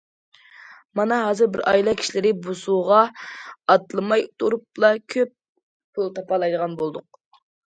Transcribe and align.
مانا 0.99 1.17
ھازىر 1.25 1.49
بىر 1.55 1.61
ئائىلە 1.71 1.93
كىشىلىرى 1.99 2.31
بوسۇغا 2.47 3.01
ئاتلىماي 3.75 4.25
تۇرۇپلا 4.45 4.91
كۆپ 5.17 5.37
پۇل 5.99 6.11
تاپالايدىغان 6.19 6.77
بولدۇق. 6.83 7.23